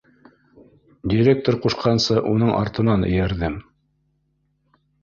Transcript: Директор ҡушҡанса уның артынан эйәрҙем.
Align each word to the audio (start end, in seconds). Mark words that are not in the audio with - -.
Директор 1.11 1.59
ҡушҡанса 1.67 2.17
уның 2.33 2.55
артынан 2.63 3.07
эйәрҙем. 3.13 3.63